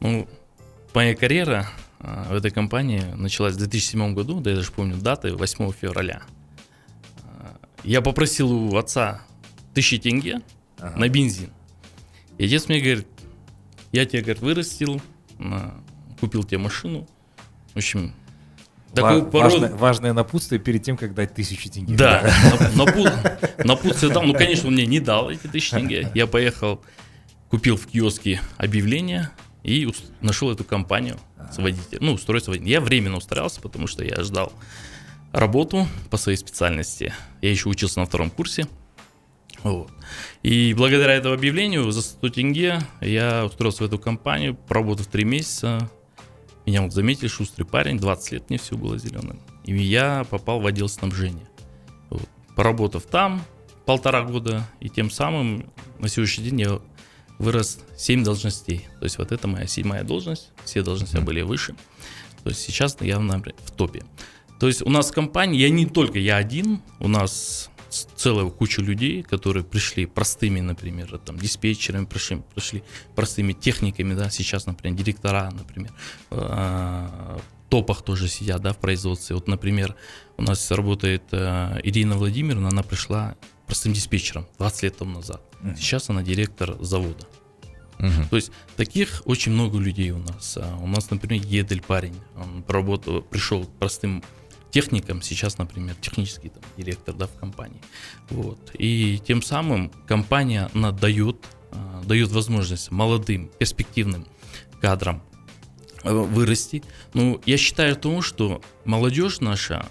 [0.00, 0.28] Ну,
[0.92, 1.66] моя карьера
[1.98, 6.22] а, в этой компании началась в 2007 году, да я даже помню даты, 8 февраля.
[7.84, 9.22] Я попросил у отца
[9.72, 10.42] тысячи тенге
[10.78, 10.98] Ага.
[10.98, 11.50] на бензин.
[12.36, 13.06] И отец мне говорит,
[13.92, 15.00] я тебя, говорит, вырастил,
[16.20, 17.06] купил тебе машину.
[17.72, 18.14] В общем,
[18.94, 21.94] такой Ва- пород- важное, важное напутствие перед тем, как дать тысячу тенге.
[21.96, 22.22] Да,
[22.74, 23.10] напу-
[23.64, 24.22] напутствие дал.
[24.22, 26.10] Ну, конечно, он мне не дал эти тысячи тенге.
[26.14, 26.80] Я поехал,
[27.50, 29.30] купил в киоске объявление
[29.62, 29.88] и
[30.20, 31.16] нашел эту компанию
[31.52, 31.98] с водителем.
[32.06, 32.70] Ну, устроиться водителем.
[32.70, 34.52] Я временно устраивался, потому что я ждал
[35.32, 37.12] работу по своей специальности.
[37.42, 38.66] Я еще учился на втором курсе.
[39.62, 39.90] Вот.
[40.42, 45.90] И благодаря этому объявлению за 100 тенге я устроился в эту компанию, проработав 3 месяца.
[46.66, 49.38] Меня вот заметили, шустрый парень, 20 лет мне все было зеленым.
[49.64, 51.48] И я попал в отдел снабжения.
[52.10, 52.28] Вот.
[52.56, 53.42] Поработав там
[53.84, 56.80] полтора года, и тем самым на сегодняшний день я
[57.38, 58.86] вырос 7 должностей.
[58.98, 61.74] То есть вот это моя седьмая должность, все должности были выше.
[62.42, 64.02] То есть сейчас я в топе.
[64.60, 67.70] То есть у нас в компании, я не только я один, у нас
[68.16, 72.82] целая куча людей, которые пришли простыми, например, там, диспетчерами, пришли, пришли
[73.14, 75.92] простыми техниками, да, сейчас, например, директора, например,
[76.30, 79.36] э, в топах тоже сидят, да, в производстве.
[79.36, 79.96] Вот, например,
[80.36, 85.42] у нас работает э, Ирина Владимировна, она пришла простым диспетчером 20 лет тому назад.
[85.76, 87.26] Сейчас она директор завода.
[87.98, 88.28] Мгм.
[88.28, 90.58] То есть таких очень много людей у нас.
[90.60, 94.22] А У нас, например, Едель парень, он проработал, пришел простым
[94.74, 97.80] техником, сейчас, например, технический там, директор да, в компании.
[98.28, 98.58] Вот.
[98.76, 101.36] И тем самым компания она дает,
[101.70, 104.26] а, дает возможность молодым, перспективным
[104.80, 105.22] кадрам
[106.02, 106.82] э, вырасти.
[107.12, 109.86] Ну, я считаю тому, что молодежь наша,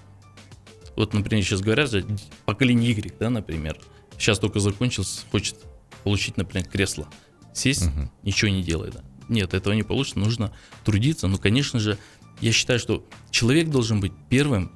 [0.98, 1.96] вот, например, сейчас говорят,
[2.44, 3.80] поколение Y, да, например,
[4.18, 5.56] сейчас только закончился, хочет
[6.04, 7.08] получить, например, кресло,
[7.54, 8.12] сесть, Мгм.
[8.22, 8.96] ничего не делает.
[8.96, 9.04] Да.
[9.30, 10.52] Нет, этого не получится, нужно
[10.84, 11.28] трудиться.
[11.28, 11.98] Ну, конечно же,
[12.44, 14.72] я считаю, что человек должен быть первым,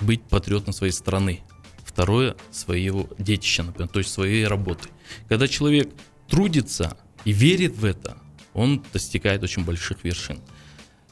[0.00, 1.40] быть патриотом своей страны.
[1.84, 4.88] второе своего детища, например, то есть своей работы.
[5.28, 5.90] Когда человек
[6.28, 8.16] трудится и верит в это,
[8.54, 10.38] он достигает очень больших вершин.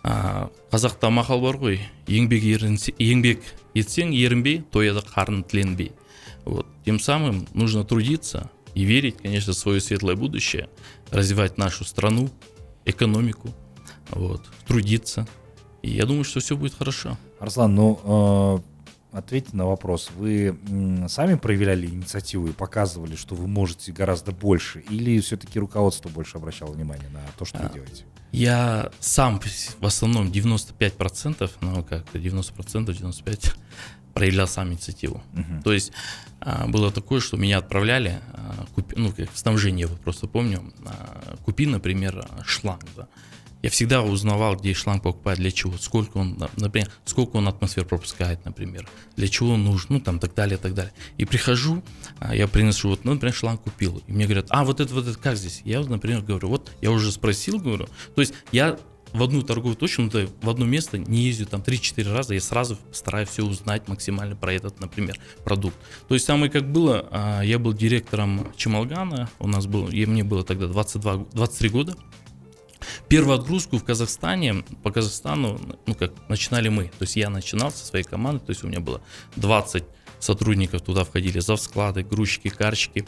[0.05, 2.45] А, қазақта мақал бар ғой еңбек,
[3.03, 3.43] еңбек
[3.75, 5.91] етсең ерінбей тояды қарын тіленбей
[6.45, 10.71] вот тем самым нужно трудиться и верить конечно в свое светлое будущее
[11.11, 12.31] развивать нашу страну
[12.85, 13.53] экономику
[14.11, 15.27] вот трудиться
[15.83, 18.63] и я думаю что все будет хорошо Арслан ну
[19.13, 20.59] э, ответьте на вопрос вы
[21.09, 26.73] сами проявляли инициативу и показывали что вы можете гораздо больше или все-таки руководство больше обращало
[26.73, 32.53] внимание на то что а, вы делаете я сам в основном 95%, ну как 90%,
[32.87, 33.55] 95%
[34.13, 35.23] проявлял сам инициативу.
[35.33, 35.63] Uh-huh.
[35.63, 35.93] То есть
[36.41, 41.37] а, было такое, что меня отправляли, а, купи, ну как снабжение, вот просто помню, а,
[41.45, 43.09] купи, например, шланг, да,
[43.63, 48.45] я всегда узнавал, где шланг покупать, для чего, сколько он, например, сколько он атмосфер пропускает,
[48.45, 50.93] например, для чего он нужен, ну там так далее, так далее.
[51.17, 51.83] И прихожу,
[52.21, 55.07] а, я приношу, вот, ну, например, шланг купил, и мне говорят, а вот это, вот
[55.07, 55.63] это как здесь?
[55.65, 58.79] Я, например, говорю, вот я уже спросил, говорю, то есть я
[59.13, 60.11] в одну торговую точку, ну,
[60.43, 64.53] в одно место не езжу там 3-4 раза, я сразу стараюсь все узнать максимально про
[64.53, 65.77] этот, например, продукт.
[66.09, 70.25] То есть самое как было, а, я был директором Чемалгана, у нас был, и мне
[70.25, 71.97] было тогда 22, 23 года,
[73.09, 76.85] Первую отгрузку в Казахстане, по Казахстану, ну как, начинали мы.
[76.85, 79.01] То есть я начинал со своей командой, то есть у меня было
[79.37, 79.85] 20
[80.21, 83.07] сотрудников, туда входили за склады, грузчики, карщики.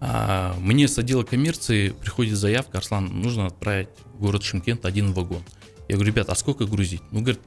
[0.00, 5.42] А, мне с отдела коммерции приходит заявка, Арслан, нужно отправить в город Шимкент один вагон.
[5.88, 7.02] Я говорю, ребят, а сколько грузить?
[7.10, 7.40] Ну, говорит,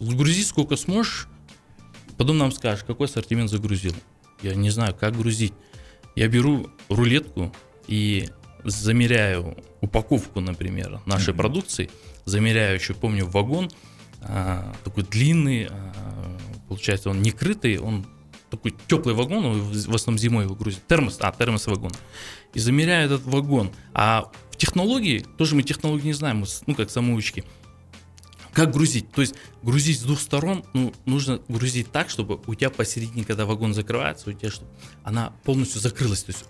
[0.00, 1.28] грузи сколько сможешь,
[2.16, 3.94] потом нам скажешь, какой ассортимент загрузил.
[4.42, 5.52] Я не знаю, как грузить.
[6.16, 7.54] Я беру рулетку
[7.86, 8.28] и
[8.64, 11.36] замеряю упаковку, например, нашей mm-hmm.
[11.36, 11.90] продукции,
[12.24, 13.70] замеряю еще, помню, вагон,
[14.22, 18.06] а, такой длинный, а, получается, он не крытый, он
[18.50, 21.92] такой теплый вагон, он в основном зимой его грузит, термос, а, термос вагон.
[22.52, 23.70] И замеряю этот вагон.
[23.94, 27.44] А в технологии, тоже мы технологии не знаем, мы, ну, как самоучки,
[28.52, 29.10] как грузить?
[29.12, 33.46] То есть грузить с двух сторон, ну, нужно грузить так, чтобы у тебя посередине, когда
[33.46, 34.70] вагон закрывается, у тебя, чтобы
[35.04, 36.24] она полностью закрылась.
[36.24, 36.44] То есть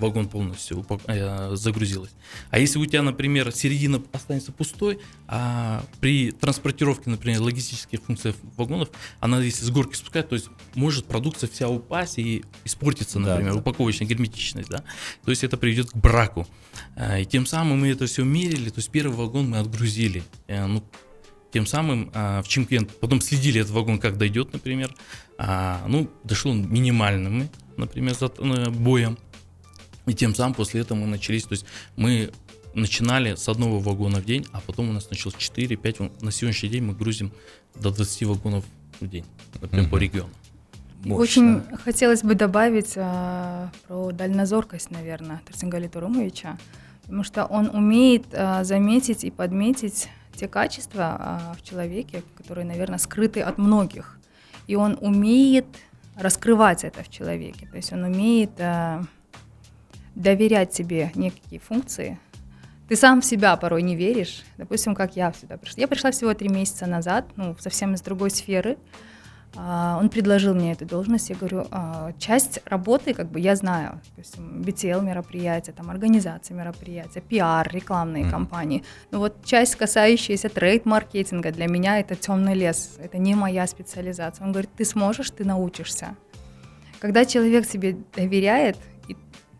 [0.00, 2.10] вагон полностью э, загрузилась.
[2.50, 8.90] А если у тебя, например, середина останется пустой, а при транспортировке, например, логистических функций вагонов,
[9.20, 13.54] она если с горки спускает, то есть может продукция вся упасть и испортиться, например, да,
[13.54, 13.60] да.
[13.60, 14.82] упаковочная герметичность, да.
[15.24, 16.46] То есть это приведет к браку.
[16.96, 20.22] Э, и тем самым мы это все мерили, то есть первый вагон мы отгрузили.
[20.48, 20.82] Э, ну,
[21.52, 24.94] тем самым а, в Чимкент, потом следили этот вагон, как дойдет, например.
[25.38, 29.18] А, ну, дошел он минимальным, например, за, боем.
[30.10, 32.32] И тем самым после этого мы начались, то есть мы
[32.74, 36.24] начинали с одного вагона в день, а потом у нас началось 4-5.
[36.24, 37.30] На сегодняшний день мы грузим
[37.76, 38.64] до 20 вагонов
[38.98, 39.24] в день,
[39.60, 39.92] например, угу.
[39.92, 40.30] по региону.
[41.04, 41.14] Мощно.
[41.14, 46.58] Очень хотелось бы добавить а, про дальнозоркость, наверное, Тарсингали Турумовича,
[47.02, 52.98] потому что он умеет а, заметить и подметить те качества а, в человеке, которые, наверное,
[52.98, 54.18] скрыты от многих.
[54.66, 55.66] И он умеет
[56.16, 58.50] раскрывать это в человеке, то есть он умеет...
[58.58, 59.04] А,
[60.14, 62.18] доверять себе некие функции,
[62.88, 64.42] ты сам в себя порой не веришь.
[64.58, 65.80] Допустим, как я сюда пришла.
[65.80, 68.78] Я пришла всего три месяца назад, ну, совсем из другой сферы.
[69.56, 71.30] А, он предложил мне эту должность.
[71.30, 76.56] Я говорю, а, часть работы, как бы я знаю, то есть BTL мероприятия, там организация
[76.56, 78.30] мероприятия, пиар, рекламные mm-hmm.
[78.30, 78.84] кампании.
[79.10, 84.44] Но вот часть, касающаяся трейд-маркетинга, для меня это темный лес, это не моя специализация.
[84.44, 86.16] Он говорит, ты сможешь, ты научишься.
[87.00, 88.76] Когда человек себе доверяет,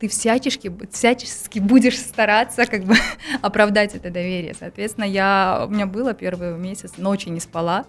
[0.00, 2.96] ты всячески, всячески будешь стараться как бы
[3.42, 4.54] оправдать это доверие.
[4.58, 7.84] Соответственно, я, у меня было первый месяц, ночи не спала,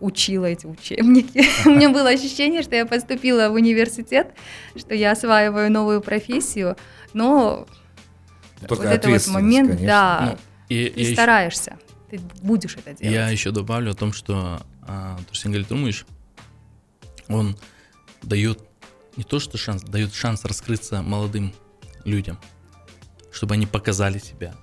[0.00, 1.44] учила эти учебники.
[1.68, 4.34] У меня было ощущение, что я поступила в университет,
[4.74, 6.76] что я осваиваю новую профессию,
[7.12, 7.66] но
[8.66, 9.86] Только вот это вот момент, конечно.
[9.86, 11.78] да, ну, и, ты и стараешься,
[12.10, 13.14] еще, ты будешь это делать.
[13.14, 16.06] Я еще добавлю о том, что а, Турсингель Трумыш,
[17.28, 17.56] он
[18.22, 18.60] дает
[19.16, 21.54] не то что шанс, дает шанс раскрыться молодым
[22.04, 22.38] людям,
[23.32, 24.54] чтобы они показали себя,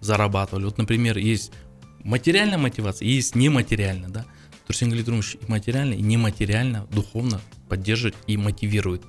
[0.00, 0.64] зарабатывали.
[0.64, 1.52] Вот, например, есть
[2.00, 4.26] материальная мотивация, есть нематериальная, да.
[4.66, 9.02] Турсин Галитрумович и материально, и нематериально, духовно поддерживает и мотивирует.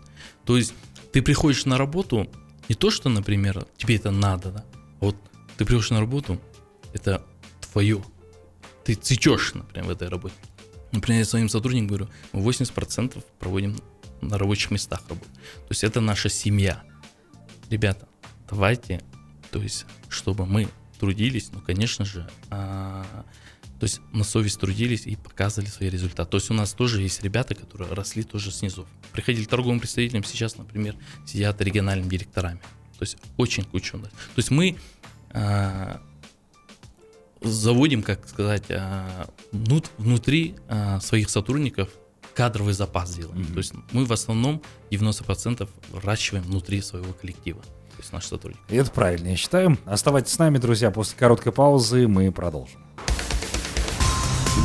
[0.43, 0.73] То есть
[1.13, 2.29] ты приходишь на работу,
[2.67, 4.65] не то, что, например, тебе это надо, да,
[4.99, 5.15] а вот
[5.57, 6.39] ты приходишь на работу,
[6.93, 7.23] это
[7.71, 8.03] твое.
[8.83, 10.35] Ты цветешь, например, в этой работе.
[10.91, 13.77] Например, я своим сотрудникам говорю, мы 80% проводим
[14.21, 15.33] на рабочих местах работать.
[15.33, 16.83] То есть это наша семья.
[17.69, 18.07] Ребята,
[18.49, 19.01] давайте,
[19.51, 20.67] то есть, чтобы мы
[20.99, 23.25] трудились, ну, конечно же, а,
[23.79, 26.31] То есть на совесть трудились и показывали свои результаты.
[26.31, 28.87] То есть у нас тоже есть ребята, которые росли тоже снизу.
[29.11, 32.59] Приходили торговым представителям, сейчас, например, сидят региональными директорами.
[32.97, 33.99] То есть очень кучу.
[33.99, 34.77] То есть мы
[35.31, 35.97] э,
[37.41, 41.89] заводим, как сказать, э, внутри э, своих сотрудников
[42.35, 43.41] кадровый запас делаем.
[43.41, 43.53] Mm-hmm.
[43.53, 47.61] То есть мы в основном 90% выращиваем внутри своего коллектива.
[47.61, 48.61] То есть наши сотрудники.
[48.69, 49.77] И это правильно, я считаю.
[49.85, 50.91] Оставайтесь с нами, друзья.
[50.91, 52.83] После короткой паузы мы продолжим.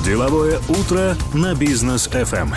[0.05, 2.55] Деловое утро на бизнес FM.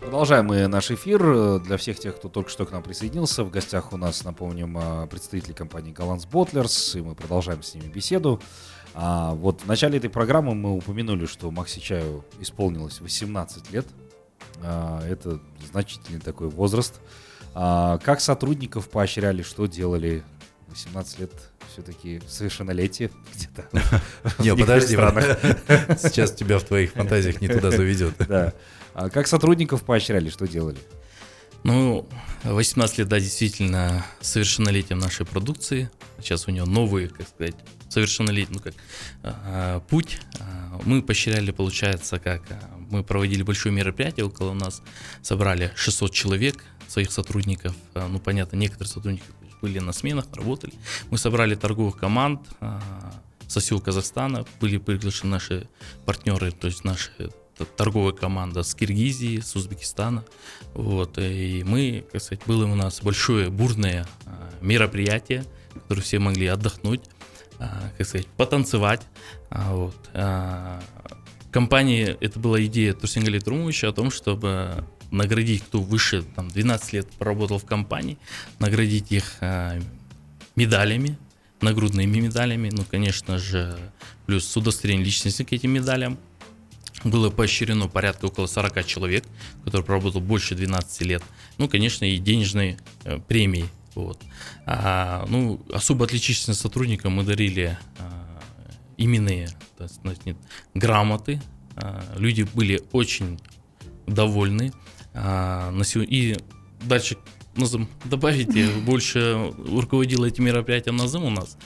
[0.00, 1.58] Продолжаем мы наш эфир.
[1.60, 5.06] Для всех тех, кто только что к нам присоединился, в гостях у нас, напомним, а,
[5.06, 8.40] представители компании Galanz Bottlers, и мы продолжаем с ними беседу.
[8.94, 13.86] А вот в начале этой программы мы упомянули, что Maxi Чаю исполнилось 18 лет.
[14.62, 17.00] А, это значительный такой возраст.
[17.54, 20.22] А, как сотрудников поощряли, что делали?
[20.68, 21.32] 18 лет
[21.72, 23.68] все-таки совершеннолетие где-то.
[24.38, 24.94] Не, подожди,
[25.98, 28.14] сейчас тебя в твоих фантазиях не туда заведет.
[28.28, 28.52] Да.
[28.94, 30.78] А как сотрудников поощряли, что делали?
[31.64, 32.06] Ну,
[32.44, 35.90] 18 лет, да, действительно, совершеннолетием нашей продукции.
[36.18, 37.54] Сейчас у нее новый, как сказать,
[37.88, 38.74] совершеннолетний, ну как,
[39.22, 40.20] э, путь.
[40.84, 42.42] Мы поощряли, получается, как
[42.90, 44.82] мы проводили большое мероприятие, около нас
[45.22, 47.74] собрали 600 человек, своих сотрудников.
[47.94, 49.24] Ну, понятно, некоторые сотрудники
[49.62, 50.74] были на сменах, работали.
[51.10, 52.40] Мы собрали торговых команд
[53.48, 55.68] со всего Казахстана, были приглашены наши
[56.04, 57.30] партнеры, то есть наши
[57.76, 60.24] торговая команда с Киргизии, с Узбекистана.
[60.74, 66.46] Вот, и мы, как сказать, было у нас большое бурное а, мероприятие, которое все могли
[66.46, 67.02] отдохнуть,
[67.58, 69.02] а, как сказать, потанцевать.
[69.50, 69.94] А, вот.
[71.52, 77.08] Компании, это была идея Турсингали Трумовича о том, чтобы наградить, кто выше там, 12 лет
[77.12, 78.18] поработал в компании,
[78.58, 79.38] наградить их
[80.56, 81.16] медалями,
[81.60, 83.78] нагрудными медалями, ну, конечно же,
[84.26, 86.18] плюс с удостоверением личности к этим медалям,
[87.04, 89.24] было поощрено порядка около 40 человек,
[89.64, 91.22] которые проработал больше 12 лет.
[91.58, 93.66] Ну, конечно, и денежные э, премии.
[93.94, 94.20] Вот.
[94.66, 98.40] А, ну, особо отличительным сотрудникам мы дарили а,
[98.96, 100.36] именные так сказать,
[100.74, 101.40] грамоты.
[101.76, 103.38] А, люди были очень
[104.06, 104.72] довольны.
[105.12, 106.36] А, на сегодня, и
[106.82, 107.16] дальше
[107.56, 111.56] Назым, добавите, больше руководила этим мероприятием Назым у нас.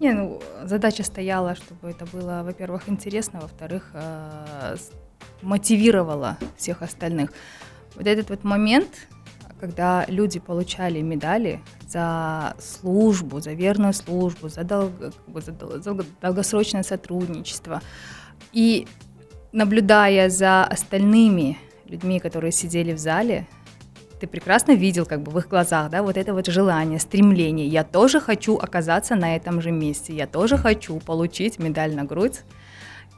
[0.00, 4.76] Не, ну, задача стояла, чтобы это было, во-первых, интересно, во-вторых, э,
[5.42, 7.30] мотивировало всех остальных.
[7.94, 8.88] Вот этот вот момент,
[9.60, 17.80] когда люди получали медали за службу, за верную службу, за, долго, за долгосрочное сотрудничество,
[18.52, 18.88] и
[19.52, 23.46] наблюдая за остальными людьми, которые сидели в зале,
[24.24, 27.66] ты прекрасно видел как бы в их глазах, да, вот это вот желание, стремление.
[27.66, 32.40] Я тоже хочу оказаться на этом же месте, я тоже хочу получить медаль на грудь,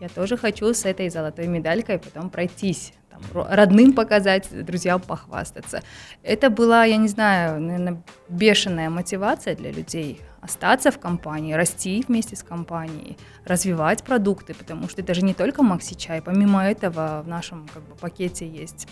[0.01, 5.85] я тоже хочу с этой золотой медалькой потом пройтись, там, родным показать, друзьям похвастаться.
[6.25, 12.35] Это была, я не знаю, наверное, бешеная мотивация для людей остаться в компании, расти вместе
[12.35, 17.29] с компанией, развивать продукты, потому что это же не только Макси Чай, помимо этого в
[17.29, 18.88] нашем как бы, пакете есть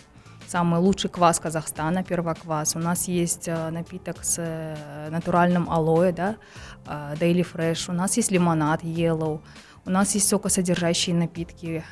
[0.49, 2.77] самый лучший квас Казахстана, первоквас.
[2.77, 6.37] У нас есть э, напиток с э, натуральным алоэ, да,
[6.87, 7.91] э, Daily Fresh.
[7.91, 9.41] У нас есть лимонад Yellow.
[9.87, 11.85] У нас есть сокосодержащие напитки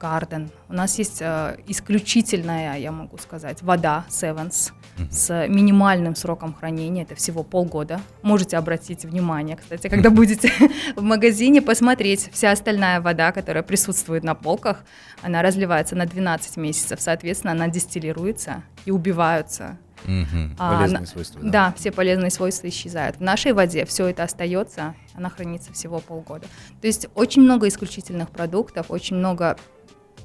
[0.00, 0.50] Garden.
[0.68, 4.72] У нас есть исключительная, я могу сказать, вода Sevens
[5.10, 8.00] с минимальным сроком хранения, это всего полгода.
[8.22, 10.50] Можете обратить внимание, кстати, когда будете
[10.96, 14.84] в магазине, посмотреть, вся остальная вода, которая присутствует на полках,
[15.22, 20.54] она разливается на 12 месяцев, соответственно, она дистиллируется и убиваются Угу.
[20.58, 21.40] А, полезные свойства.
[21.42, 21.50] Да.
[21.50, 23.16] да, все полезные свойства исчезают.
[23.16, 26.46] В нашей воде все это остается, она хранится всего полгода.
[26.80, 29.56] То есть очень много исключительных продуктов, очень много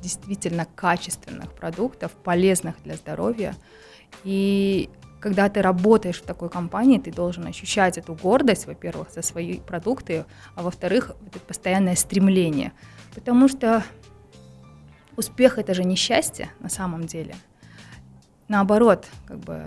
[0.01, 3.55] действительно качественных продуктов, полезных для здоровья.
[4.23, 9.59] И когда ты работаешь в такой компании, ты должен ощущать эту гордость, во-первых, за свои
[9.59, 12.73] продукты, а во-вторых, это постоянное стремление.
[13.13, 13.83] Потому что
[15.15, 17.35] успех это же не счастье на самом деле.
[18.51, 19.63] Наоборот, как бы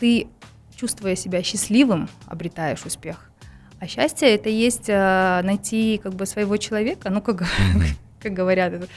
[0.00, 0.28] ты,
[0.74, 3.30] чувствуя себя счастливым, обретаешь успех.
[3.78, 7.44] А счастье это есть э, найти как бы своего человека, ну как,
[8.22, 8.88] как говорят,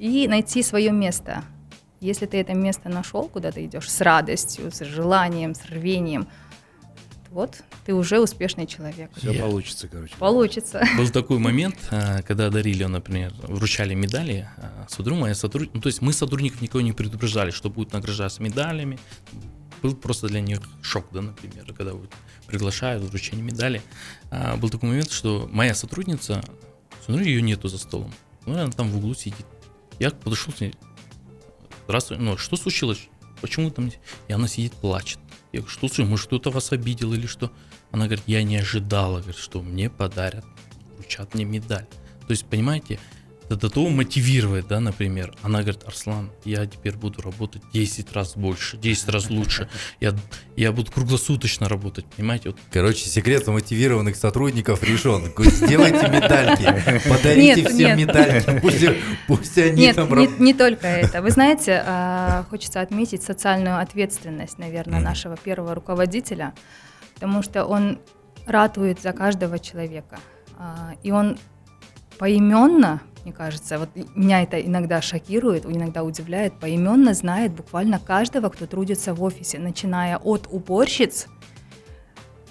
[0.00, 1.44] и найти свое место
[2.00, 6.26] если ты это место нашел, куда ты идешь с радостью, с желанием, с рвением,
[7.30, 9.10] вот ты уже успешный человек.
[9.16, 9.42] Все Я...
[9.42, 10.14] получится, короче.
[10.18, 10.82] Получится.
[10.96, 15.88] Был такой момент, а, когда дарили, например, вручали медали а, Судру, моя сотрудник, ну, то
[15.88, 18.98] есть мы сотрудников никого не предупреждали, что будут награждаться медалями.
[19.82, 22.10] Был просто для них шок, да, например, когда вот
[22.46, 23.80] приглашают вручение медали.
[24.30, 26.42] А, был такой момент, что моя сотрудница
[27.04, 28.12] Смотрю, ее нету за столом.
[28.46, 29.46] Ну, она там в углу сидит.
[29.98, 30.74] Я подошел с ней.
[31.84, 32.18] Здравствуй.
[32.18, 33.08] Ну, что случилось?
[33.40, 33.90] Почему там?
[34.28, 35.18] И она сидит, плачет.
[35.52, 36.10] Я говорю, что случилось?
[36.10, 37.50] Может, кто-то вас обидел или что?
[37.90, 40.44] Она говорит, я не ожидала, говорит, что мне подарят,
[40.96, 41.86] вручат мне медаль.
[42.26, 43.00] То есть, понимаете,
[43.56, 45.34] того мотивирует, да, например.
[45.42, 49.68] Она говорит, Арслан, я теперь буду работать 10 раз больше, 10 раз лучше.
[50.00, 50.14] Я,
[50.56, 52.50] я буду круглосуточно работать, понимаете?
[52.50, 52.58] Вот.
[52.70, 55.32] Короче, секрет мотивированных сотрудников решен.
[55.38, 57.98] Сделайте медальки, подарите нет, всем нет.
[57.98, 58.86] медальки, пусть,
[59.26, 60.16] пусть они нет, там...
[60.16, 61.20] Не, не только это.
[61.20, 66.54] Вы знаете, а, хочется отметить социальную ответственность, наверное, нашего первого руководителя,
[67.14, 67.98] потому что он
[68.46, 70.20] ратует за каждого человека.
[70.58, 71.38] А, и он
[72.20, 73.78] поименно мне кажется.
[73.78, 76.54] Вот меня это иногда шокирует, иногда удивляет.
[76.54, 81.26] Поименно знает буквально каждого, кто трудится в офисе, начиная от уборщиц,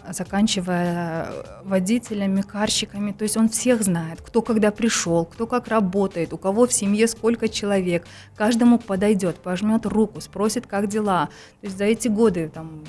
[0.08, 1.28] заканчивая
[1.64, 3.12] водителями, карщиками.
[3.12, 7.08] То есть он всех знает, кто когда пришел, кто как работает, у кого в семье
[7.08, 8.06] сколько человек.
[8.36, 11.30] Каждому подойдет, пожмет руку, спросит, как дела.
[11.62, 12.84] То есть за эти годы там,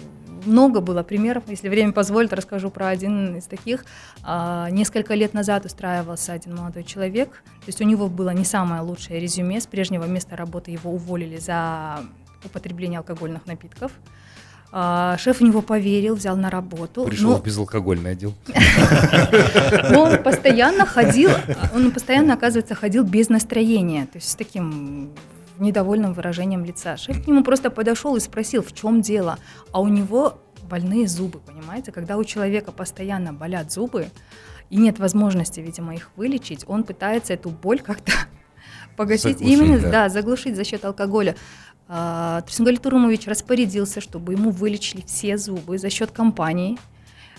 [0.47, 3.85] много было примеров, если время позволит, расскажу про один из таких.
[4.23, 8.83] А, несколько лет назад устраивался один молодой человек, то есть у него было не самое
[8.83, 12.01] лучшее резюме, с прежнего места работы его уволили за
[12.45, 13.93] употребление алкогольных напитков.
[14.73, 17.05] А, шеф в него поверил, взял на работу.
[17.05, 17.39] Пришел но...
[17.39, 18.35] в безалкогольный отдел.
[19.91, 21.31] Но он постоянно ходил,
[21.75, 25.11] он постоянно, оказывается, ходил без настроения, то есть с таким
[25.61, 26.97] недовольным выражением лица.
[26.97, 29.39] Шеф к нему просто подошел и спросил, в чем дело.
[29.73, 31.93] А у него больные зубы, понимаете?
[31.93, 34.09] Когда у человека постоянно болят зубы,
[34.71, 38.13] и нет возможности, видимо, их вылечить, он пытается эту боль как-то
[38.97, 39.91] погасить, заглушить, именно, да.
[39.91, 41.35] да, заглушить за счет алкоголя.
[41.89, 46.79] А, Турумович распорядился, чтобы ему вылечили все зубы за счет компании.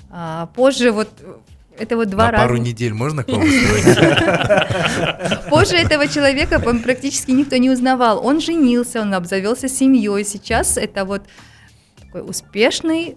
[0.10, 1.10] А, позже вот
[1.78, 2.44] это вот два На раза.
[2.44, 3.42] пару недель можно к вам
[5.50, 8.26] Позже этого человека практически никто не узнавал.
[8.26, 10.24] Он женился, он обзавелся семьей.
[10.26, 11.24] Сейчас это вот
[12.00, 13.16] такой успешный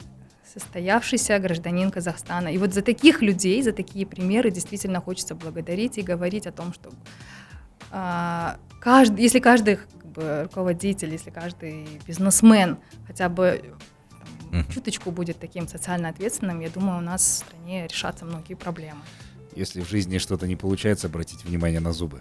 [0.54, 2.48] состоявшийся гражданин Казахстана.
[2.48, 6.72] И вот за таких людей, за такие примеры действительно хочется благодарить и говорить о том,
[6.72, 6.90] что
[7.90, 13.74] а, каждый, если каждый как бы, руководитель, если каждый бизнесмен хотя бы
[14.54, 19.00] mm чуточку будет таким социально ответственным, я думаю, у нас в стране решатся многие проблемы.
[19.56, 22.18] Если в жизни что-то не получается, обратите внимание на зубы.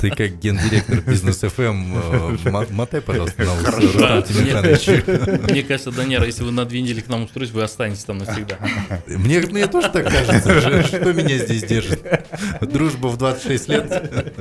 [0.00, 3.54] Ты как гендиректор бизнес FM, э, мотай, пожалуйста, на.
[5.50, 8.58] Мне кажется, Даняра, если вы на две недели к нам устроитесь, вы останетесь там навсегда.
[9.06, 10.82] Мне, мне тоже так кажется.
[10.82, 12.02] Что меня здесь держит?
[12.60, 14.34] Дружба в 26 лет.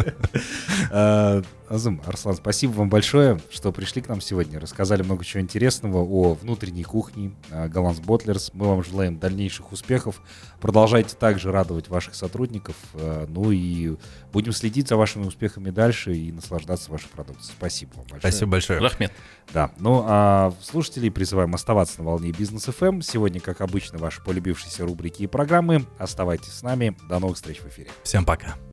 [1.70, 4.60] А, Азым, Арслан, спасибо вам большое, что пришли к нам сегодня.
[4.60, 8.52] Рассказали много чего интересного о внутренней кухне Galanz Bottlers.
[8.54, 10.22] Мы вам желаем дальнейших успехов.
[10.60, 12.76] Продолжайте также радовать ваших сотрудников.
[12.96, 13.98] А, ну и
[14.34, 17.54] будем следить за вашими успехами дальше и наслаждаться вашей продукцией.
[17.58, 18.20] Спасибо вам большое.
[18.20, 18.80] Спасибо большое.
[18.80, 19.12] Рахмет.
[19.54, 22.88] Да, ну а слушателей призываем оставаться на волне Бизнес FM.
[22.88, 23.02] Эм.
[23.02, 25.86] Сегодня, как обычно, ваши полюбившиеся рубрики и программы.
[25.98, 26.98] Оставайтесь с нами.
[27.10, 27.90] До новых встреч в эфире.
[28.04, 28.58] Всем пока.